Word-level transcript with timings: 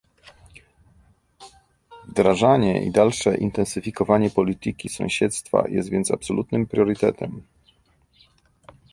Wdrażanie 2.07 2.85
i 2.85 2.91
dalsze 2.91 3.37
intensyfikowanie 3.37 4.29
polityki 4.29 4.89
sąsiedztwa 4.89 5.63
jest 5.67 5.89
więc 5.89 6.11
absolutnym 6.11 6.67
priorytetem 6.67 7.41